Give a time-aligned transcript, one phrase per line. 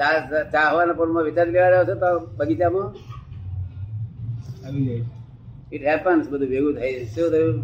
[0.00, 2.88] ચા ચા હવાના પોળમાં વિચાર લેવા રહ્યો છો તો બગીચામાં?
[4.66, 5.04] આવી જાય
[5.74, 7.04] ઇટ હેપન્સ બધું ભેગું થાય.
[7.14, 7.56] શું થયું?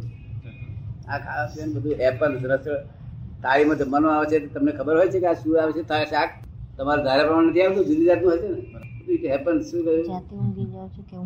[1.11, 2.67] આ ખાવા પીવાનું બધું હેપન્સ રસ
[3.45, 5.83] તાળીમાં જમવાનું આવે છે તમને ખબર હોય છે કે આ શું આવે છે?
[5.93, 6.30] તારે શાક
[6.77, 7.85] તમારે ધારા પ્રમાણે નથી આવતું?
[7.88, 8.61] જુદી જાતનું હશે ને?
[9.14, 10.05] ઇટ હેપન્સ શું કહ્યું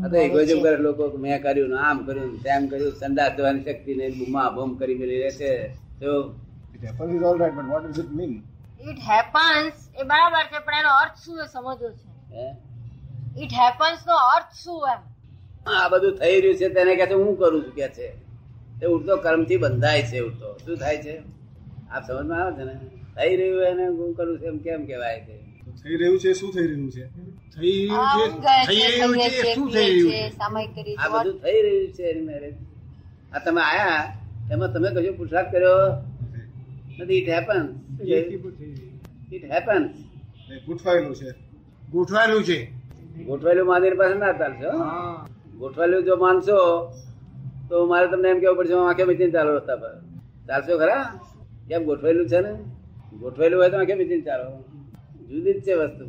[0.04, 0.56] અરે છે.
[0.64, 2.92] કરે લોકો મેં કર્યું ને આમ કર્યું તેમ કર્યું.
[3.00, 4.12] સંદાસ જવાની શક્તિ નહીં.
[4.20, 5.50] બુમા બૂમ કરી મેલી રહે છે.
[6.00, 6.10] તો
[6.74, 8.32] it happens is all right but what does it mean
[8.88, 11.90] it happens એ બરાબર છે પણ એનો અર્થ શું એ સમજવો છે?
[12.34, 12.46] હે?
[13.36, 15.00] ઇટ હેપન્સ નો અર્થ શું એમ?
[15.66, 18.08] આ બધું થઈ રહ્યું છે તેને કહે છે હું કરું છું કે છે.
[18.80, 20.48] તે ઉડતો કર્મથી બંધાય છે ઉડતો.
[20.64, 21.14] શું થાય છે?
[21.90, 22.74] આપ સમજમાં આવે છે ને?
[23.16, 25.36] થઈ રહ્યું એને હું કરું છું એમ કેમ કહેવાય છે?
[25.64, 27.04] તો થઈ રહ્યું છે શું થઈ રહ્યું છે?
[27.54, 32.04] થઈ રહ્યું છે થઈ રહ્યું છે શું થઈ રહ્યું છે, આ બધું થઈ રહ્યું છે
[32.10, 32.54] એની મેરેજ
[33.32, 34.04] આ તમે આયા
[34.52, 36.09] એમાં તમે કશું પુરસાદ કર્યો?
[37.00, 37.64] નથી ઇટ હેપન
[39.32, 39.82] ઇટ હેપન
[40.66, 41.30] ગોઠવાયેલું છે.
[41.92, 42.58] ગોઠવાયેલું છે.
[43.24, 44.84] ગોઠવાયેલું માની પાસે ના ચાલશો હો.
[45.58, 46.58] ગોઠવાયેલું જો માનશો
[47.68, 49.92] તો મારે તમને એમ કેવું પડશે આખે આંખે મીચીને ચાલો રસ્તા પર.
[50.48, 51.20] ચાલશો ખરા?
[51.68, 52.52] કેમ ગોઠવાયેલું છે ને?
[53.18, 54.64] ગોઠવાયેલું હોય તો આંખે મીચીને ચાલો.
[55.28, 56.04] જુદી જ છે વસ્તુ?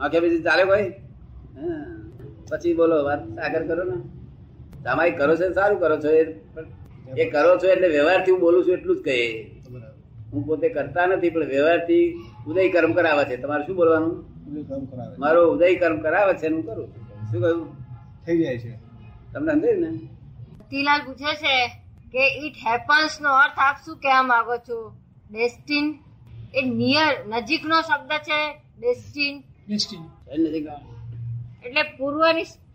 [0.00, 0.82] આંખે મીચીને ચાલે કોઈ?
[0.82, 2.00] હા.
[2.50, 3.96] પછી બોલો વાત આગળ કરો ને.
[4.84, 5.52] તમારી કરો છો?
[5.52, 6.34] સારું કરો છો એ?
[7.16, 9.57] એ કરો છો એટલે વ્યવહારથી હું બોલું છું એટલું જ કહીએ બરાબર
[10.32, 12.14] હું પોતે કરતા નથી પણ વ્યવહારથી
[12.46, 13.36] ઉદય કર્મ કરાવે છે.
[13.36, 14.24] તમારે શું બોલવાનું?
[15.18, 17.32] મારો ઉદય કર્મ કરાવે છે હું કરું છું.
[17.32, 17.76] શું કહ્યું?
[18.26, 18.70] થઈ જાય છે.
[19.32, 19.98] તમને સમજાયું ને?
[20.70, 21.68] તિલાલ પૂછે છે
[22.12, 24.96] કે ઇટ હેપન્સ નો અર્થ આપ શું કહેવા માંગો છો?
[25.30, 25.98] ડેસ્ટિન
[26.54, 29.40] એ નિયર નજીકનો શબ્દ છે ડેસ્ટિન.
[29.68, 30.00] ડેસ્ટિન.
[31.66, 32.20] એટલે પૂર્વ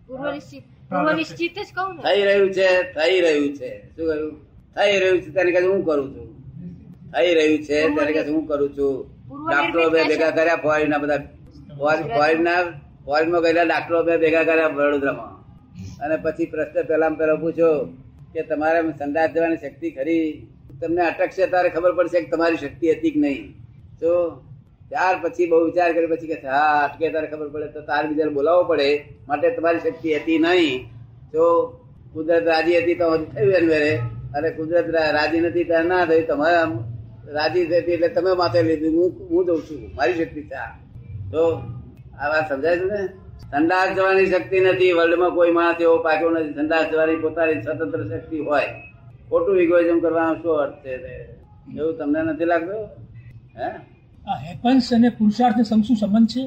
[0.07, 3.81] પૂર્વ નિશ્ચિત પૂર્વ નિશ્ચિત જ કહું થઈ રહ્યું છે થઈ રહ્યું છે.
[3.95, 4.31] શું કહ્યું?
[4.75, 6.32] થઈ રહ્યું છે તેને કહે હું કરું છું.
[7.13, 7.77] થઈ રહ્યું છે.
[7.95, 8.93] ત્યારે કે હું કરું છું.
[9.49, 11.19] ડાક્ટરો બે ભેગા કર્યા ફોરેન ના બધા
[12.15, 12.61] ફોરેન ના
[13.05, 15.33] ફોરેનમાં ગયેલા ડાક્ટરો બે ભેગા કર્યા વડોદરામાં.
[16.03, 17.69] અને પછી પ્રશ્ન પહેલા પહેલો પૂછો
[18.33, 20.25] કે તમારે સંદાસ જવાની શક્તિ ખરી?
[20.81, 23.43] તમને અટકશે તારે ખબર પડશે કે તમારી શક્તિ હતી કે નહીં.
[23.99, 24.11] તો
[24.89, 28.33] ત્યાર પછી બહુ વિચાર કર્યો પછી કે હા અટકે ત્યારે ખબર પડે તો તાર બીજાને
[28.37, 28.89] બોલાવવો પડે.
[29.27, 30.73] માટે તમારી શક્તિ હતી નહીં.
[31.33, 31.43] તો
[32.13, 33.73] કુદરત રાજી હતી તો થયું એનું
[34.35, 34.87] અને કુદરત
[35.17, 36.27] રાજી નથી ત્યારે ના થયું.
[36.31, 36.59] તમારે
[37.27, 38.91] રાજી થતી એટલે તમે માથે લીધું.
[38.91, 39.95] હું હું જઉં છું.
[39.95, 40.63] મારી શક્તિ છે.
[41.31, 41.57] તો
[42.19, 43.07] આ વાત સમજાય છે ને?
[43.51, 44.91] સંડાસ જવાની શક્તિ નથી.
[44.91, 46.53] વર્લ્ડમાં કોઈ માણસ એવો પાક્યો નથી.
[46.53, 48.65] સંડાસ જવાની પોતાની સ્વતંત્ર શક્તિ હોય.
[49.29, 51.33] ખોટું ઇગોઇઝમ કરવાનો શું અર્થ છે
[51.79, 52.87] એવું તમને નથી લાગતું?
[53.57, 53.67] હે?
[54.27, 56.43] આ હેપન્સ અને પુરુષાર્થ ને શું સંબંધ છે?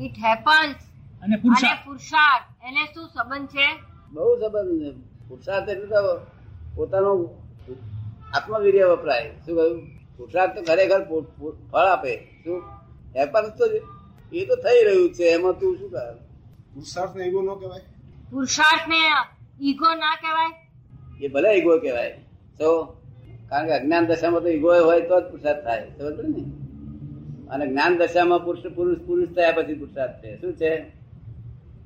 [0.00, 2.66] ઇટ હેપન્સ અને અને પુરુષાર્થ પુરુષાર્થ.
[2.66, 3.80] એને શું સંબંધ છે?
[4.12, 4.90] બહુ સંબંધ છે.
[5.28, 6.26] પુરુષાર્થ એટલે તો
[6.74, 7.28] પોતાનું
[8.34, 9.80] આત્મવીર્ય વપરાય શું કહ્યું?
[10.16, 11.00] પુરુષાર્થ તો ખરેખર
[11.70, 12.16] ફળ આપે.
[12.44, 12.62] શું?
[13.14, 13.64] વેપાર તો
[14.32, 15.24] એ તો થઈ રહ્યું છે.
[15.24, 16.14] એમાં તું શું કર
[16.74, 17.80] પુરુષાર્થ ઈગો ન કહેવાય?
[18.30, 19.00] પુરુષાર્થ ને
[19.60, 20.52] ઈગો ના કહેવાય?
[21.22, 22.12] એ ભલે ઈગો કહેવાય.
[22.58, 22.68] તો
[23.50, 25.86] કારણ કે અજ્ઞાન દશામાં તો ઈગો હોય તો જ પુરુષાર્થ થાય.
[25.98, 26.44] સમજ ને?
[27.50, 30.40] અને જ્ઞાન દશામાં પુરુષ પુરુષ પુરુષ થયા પછી પુરુષાર્થ છે.
[30.40, 30.72] શું છે?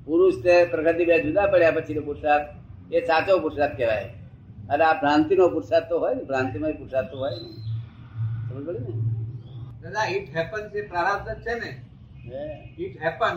[0.05, 2.49] પુરુષ તે પ્રગતિ બે જુદા પડ્યા પછી પુરુષાર્થ.
[2.93, 4.15] એ સાચો પુરુષાર્થ કહેવાય.
[4.69, 7.51] અને આ ભ્રાંતિનો પુરુષાર્થ તો હોય ને ભ્રાંતિમાં પુરુષાર્થ તો હોય ને.
[8.49, 8.93] સમજ પડી ને?
[9.83, 11.71] દાદા ઇટ હેપન જે પ્રારબ્ધ જ છે ને?
[12.79, 13.37] ઇટ હેપન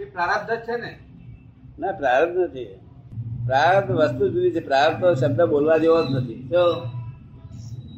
[0.00, 0.92] એ પ્રારબ્ધ જ છે ને?
[1.78, 2.64] ના પ્રારબ્ધ નથી.
[3.46, 4.60] પ્રારબ્ધ વસ્તુ જુદી છે.
[4.60, 6.48] પ્રારબ્ધ તો શબ્દ બોલવા જેવો જ નથી.
[6.52, 6.64] તો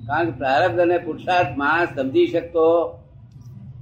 [0.07, 2.67] કારણ કે પ્રારબ્ધ અને પુરુષાર્થ માણસ સમજી શકતો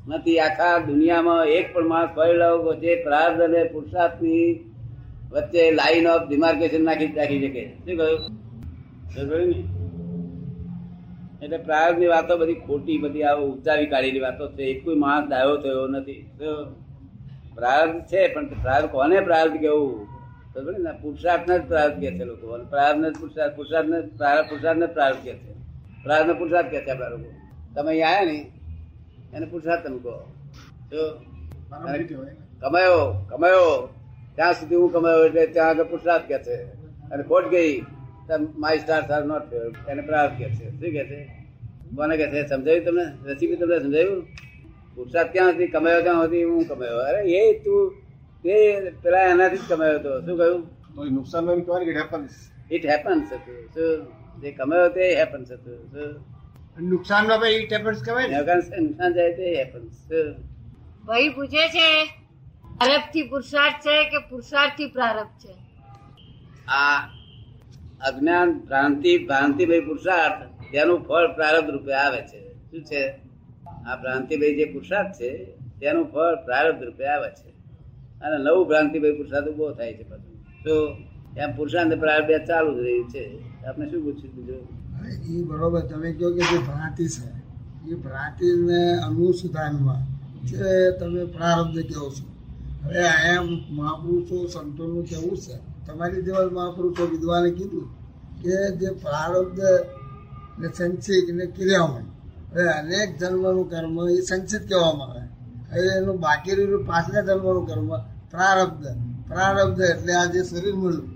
[0.09, 0.39] નથી.
[0.41, 4.45] આખા દુનિયામાં એક પણ માણસ ફરેલો જે પ્રારબ્ધ અને પુરુષાર્થની
[5.33, 7.63] વચ્ચે લાઈન ઓફ ડિમાર્કેશન નાખી નાખી શકે.
[7.79, 8.42] શું કહ્યું?
[11.43, 14.63] એટલે પ્રારબ્ધની વાતો બધી ખોટી બધી આ ઉપજાવી કાઢેલી વાતો છે.
[14.63, 16.31] એક કોઈ માણસ ડાયો થયો નથી.
[16.39, 16.65] તો
[17.55, 20.07] પ્રારબ્ધ છે પણ પ્રાર્થ કોને પ્રાર્થ કેવું?
[20.55, 21.59] ખબર ને?
[21.59, 22.65] જ પ્રાર્થ કે છે લોકો.
[22.65, 24.91] પ્રાર્થને જ પુરુષાર્થ પુરુષાર્થ ને પ્રાર્થ પુરુષાર્થ ને જ
[25.25, 25.53] કે છે.
[26.03, 27.33] પ્રારબ્ધ ને પુરુષાર્થ કે છે આપણા લોકો.
[27.75, 28.53] તમે અહીંયા આયા ને
[29.35, 30.33] એને પુરુષાર્થ તમે કહો.
[30.91, 31.25] તો.
[32.61, 33.89] કમાયો કમાયો.
[34.35, 36.57] ત્યાં સુધી હું કમાયો એટલે ત્યાં આગળ પુરુષાર્થ કે છે.
[37.11, 37.81] અને ખોટ ગઈ
[38.31, 39.53] માય સ્ટાર આર નોટ
[39.89, 40.71] એને પ્રાર્થ કે છે.
[40.71, 41.21] શું કે છે?
[41.97, 42.49] કોને કે છે?
[42.49, 43.07] સમજાયું તમને?
[43.25, 44.27] રેસીપી તમને સમજાયું?
[44.95, 45.67] પુરુષાર્થ ક્યાં હતી?
[45.67, 46.43] કમાયો ક્યાં હતી?
[46.43, 46.99] હું કમાયો.
[46.99, 47.93] અરે એ તું
[48.43, 50.21] તે પેલા એનાથી જ કમાયો હતો.
[50.21, 50.63] શું કહ્યું?
[50.95, 52.35] તો નુકસાન એમ કહેવાય કે હેપન્સ
[52.71, 53.61] ઇટ હેપન્સ હતું.
[53.75, 54.07] શું?
[54.43, 55.79] જે કમાયો તે હેપન્સ હતું.
[55.93, 56.13] શું?
[56.81, 58.39] નુકસાનમાં ભાઈ ઇટ હેપન્સ કહેવાય ને?
[58.39, 59.97] નુકસાન નુકસાન જાય તે હેપન્સ
[61.07, 61.89] ભાઈ પૂછે છે?
[62.79, 65.55] પ્રારબ્ધથી પુરુષાર્થ છે કે પુરુષાર્થથી પ્રારબ્ધ છે?
[66.69, 67.22] આ
[68.09, 72.55] અજ્ઞાન, ભ્રાંતિ ભ્રાંતિ ભાઈ પુરુષાર્થ, તેનું ફળ પ્રારબ્ધ રૂપે આવે છે.
[72.71, 73.03] શું છે?
[73.87, 75.45] આ ભ્રાંતિ ભાઈ જે પુરુષાર્થ છે,
[75.81, 77.53] તેનું ફળ પ્રારબ્ધ રૂપે આવે છે.
[78.21, 80.63] અને નવું ભ્રાંતિભાઈ પુરુષાર્થ ઊભો થાય છે પાછું.
[80.65, 80.97] તો
[81.39, 83.23] એમ પુરુષાર્થ પ્રારબ્ધ ચાલુ જ રહ્યું છે
[83.67, 84.63] આપણે શું પૂછ્યું બીજું?
[85.41, 87.29] એ બરોબર, તમે કહો કે જે ભ્રાંતિ છે,
[87.91, 90.03] એ ભ્રાંતિને અનુસંધાનમાં
[90.47, 92.25] જે તમે પ્રારબ્ધ કહો છો.
[92.85, 97.87] હવે આયા મહાપુરુષો સંતોનું કેવું છે તમારી જેવા મહાપુરુષો વિદ્વાને કીધું
[98.43, 99.61] કે જે પ્રારબ્ધ
[100.59, 102.13] ને સંચિત ને ક્રિયામણ
[102.53, 105.23] હવે અનેક જન્મનું કર્મ એ સંચિત કહેવામાં આવે.
[105.71, 107.91] હવે એનું બાકી રહ્યું પાછલા જન્મનું કર્મ,
[108.31, 108.87] પ્રારબ્ધ.
[109.29, 111.09] પ્રારબ્ધ એટલે આ જે શરીર મળ્યું.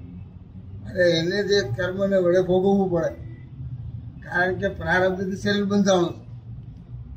[0.86, 3.10] અને એને જે કર્મને વડે ભોગવવું પડે.
[4.24, 6.14] કારણ કે પ્રારબ્ધથી શરીર બંધાણું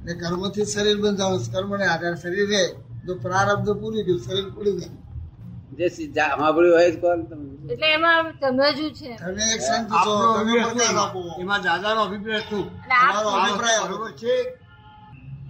[0.01, 2.63] અને કર્મથી શરીર બંધાણું કર્મને આધાર શરીર રહે.
[3.05, 5.08] જો પ્રારબ્ધ પૂરી ગયું, શરીર પૂરી જાય
[5.79, 7.45] જે સાંભળ્યું હોય કોણ તમે?
[7.73, 9.11] એટલે એમાં સમજવું છે?
[9.21, 10.55] તમે એક સંત છો તમે
[11.43, 12.65] એમાં દાદાનો અભિપ્રાય શું?
[12.87, 14.33] તમારો અભિપ્રાય બરોબર છે?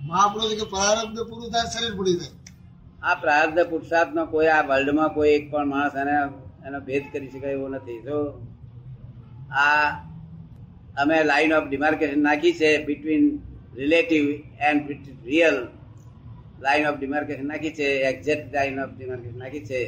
[0.09, 2.35] મહાપુરુષ કે પ્રારબ્ધ પૂરું થાય શરીર પડી જાય.
[3.07, 6.15] આ પ્રારબ્ધ પુરુષાર્થ નો કોઈ આ વર્લ્ડમાં કોઈ એક પણ માણસ એને
[6.67, 7.99] એનો ભેદ કરી શકાય એવો નથી.
[8.07, 8.17] જો
[9.63, 9.87] આ
[11.01, 13.25] અમે લાઈન ઓફ ડિમાર્કેશન નાખી છે between
[13.81, 14.23] relative
[14.69, 14.87] and
[15.29, 15.57] real
[16.65, 19.81] line of demarcation નાખી છે એક્ઝેક્ટ લાઈન ઓફ ડિમાર્કેશન નાખી છે.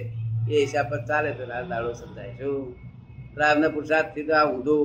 [0.49, 2.33] એ હિસાબ પર ચાલે તો દાડો સમજાય.
[2.37, 2.75] શું?
[3.33, 4.83] પ્રારબ્ધ પુરુષાર્થથી તો આ ઊંધું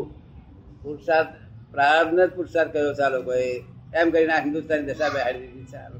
[0.82, 1.28] પુરુષાર્થ
[1.72, 3.64] પ્રારબ્ધ જ પુરુષાર્થ કયો ચાલો કોઈ
[3.94, 5.96] એમ કરીને આ હિન્દુસ્તાની દશા બેહાડી દીધી એટલે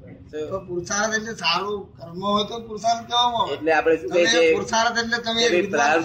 [3.54, 4.54] એટલે આપણે શું કહીએ છીએ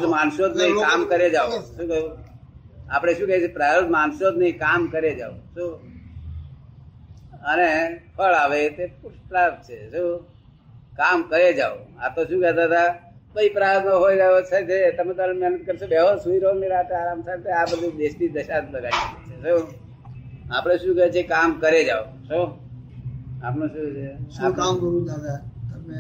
[0.01, 0.09] છો.
[0.09, 2.12] માનશો જ નહીં કામ કરે જાઓ શું કહ્યું?
[2.92, 5.71] આપણે શું કહીએ છીએ પ્રારબ્ધ માનશો જ નહીં કામ કરે જાઓ શું?
[7.45, 7.69] અને
[8.18, 9.92] ફળ આવે તે પુરુષાર્થ છે.
[9.92, 10.27] શું?
[10.97, 13.10] કામ કરે જાઓ આ તો શું કહેતા હતા?
[13.36, 14.57] ભાઈ પ્રારબ્ધ હોય રહ્યો છે.
[14.69, 15.86] જે તમે તારે મહેનત કરશો.
[15.88, 19.36] બેહો સુઈ રહો નિરાતે આરામ સાથે આ બધું દેશની દશા જ લગાડી છે.
[19.44, 19.63] શું?
[20.56, 21.22] આપણે શું કહે છે?
[21.33, 22.04] કામ કરે જાઓ.
[22.28, 22.50] શું?
[23.44, 24.07] આપણે શું છે?
[24.36, 25.39] શું કામ કરું દાદા?
[25.72, 26.00] તમે?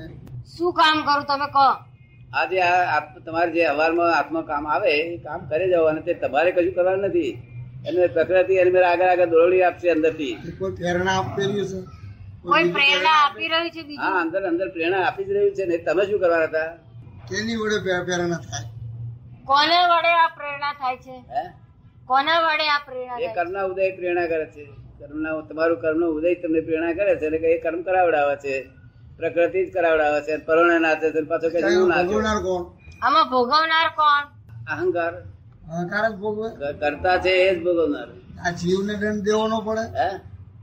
[0.55, 1.67] શું કામ કરું તમે કહો.
[2.39, 6.51] આજે આ તમારે જે અવારમાં હાથમાં કામ આવે એ કામ કરે જાઓ અને તે તમારે
[6.51, 7.31] કશું કરવાનું નથી.
[7.87, 10.35] એને પ્રકૃતિ એને મેરા આગળ આગળ દોરડી આપશે અંદરથી.
[10.43, 11.79] થી કોઈ પ્રેરણા આપી રહ્યું છે?
[12.45, 15.77] કોઈ પ્રેરણા આપી રહ્યું છે હા અંદર અંદર પ્રેરણા આપી જ રહ્યું છે ને.
[15.87, 16.69] તમે શું કરવાના હતા?
[17.31, 18.69] કેની વડે પ્રે- પ્રેરણા થાય.
[19.45, 21.25] કોને વડે આ પ્રેરણા થાય છે?
[22.05, 24.65] કોના વડે આ પ્રેરણા એ કર્મના ઉદય પ્રેરણા કરે છે.
[24.99, 28.69] કર્મના તમારું કર્મનો ઉદય તમને પ્રેરણા કરે છે એટલે એ કર્મ કરાવડાવે છે.
[29.17, 30.37] પ્રકૃતિ જ કરાવડાવે છે.
[30.37, 32.07] પરોણે નાચે છે પાછો કે હું નાચે?
[32.07, 32.63] ભોગવનાર કોણ?
[33.01, 34.23] આમાં ભોગવનાર કોણ?
[34.71, 35.13] અહંકાર.
[35.13, 38.07] અહંકાર જ ભોગવે કરતા છે એ જ ભોગવનાર.
[38.47, 39.99] આ જીવને દંડ દેવો ન પડે.
[39.99, 40.09] હે?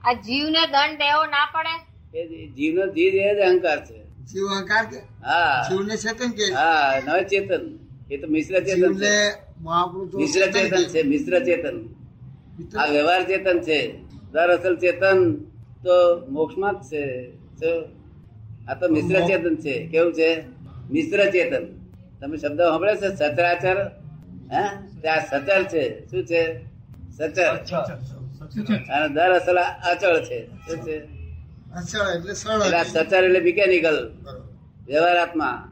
[0.05, 1.89] આ જીવને દંડ દેવો ના પડે?
[2.19, 3.98] એ જીવનો જીવ એ જ અહંકાર છે.
[4.29, 4.99] જીવ અહંકાર કે?
[5.25, 5.69] હા.
[5.71, 6.55] જીવને ચેતન કે?
[6.55, 7.79] હા નવ ચેતન.
[8.11, 9.15] એ તો મિશ્ર ચેતન છે.
[9.61, 11.77] મહાપુરુષો મિશ્ર ચેતન છે મિશ્ર ચેતન.
[12.79, 13.99] આ વ્યવહાર ચેતન છે.
[14.33, 15.35] દરઅસલ ચેતન
[15.85, 17.29] તો મોક્ષમાં જ છે.
[18.69, 19.87] આ તો મિશ્ર ચેતન છે.
[19.87, 20.43] કેવું છે?
[20.91, 21.65] મિશ્ર ચેતન.
[22.21, 23.17] તમે શબ્દ સાંભળે છે?
[23.17, 23.79] સચરાચર?
[24.53, 24.63] હે?
[25.01, 26.07] ત્યાં સચર છે.
[26.11, 26.43] શું છે?
[27.17, 27.55] સચર.
[28.93, 30.47] અને દરઅસલ અચળ છે.
[30.47, 31.18] શું છે?
[32.85, 34.11] સચર એટલે મિકેનિકલ.
[34.87, 35.68] વ્યવહારાત્મા.